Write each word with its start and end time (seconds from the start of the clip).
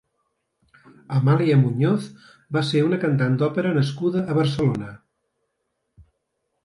Amalia 1.17 1.57
Muñoz 1.65 2.07
va 2.57 2.63
ser 2.69 2.81
una 2.87 2.99
cantant 3.05 3.37
d'òpera 3.43 3.75
nascuda 3.79 4.25
a 4.35 4.39
Barcelona. 4.39 4.91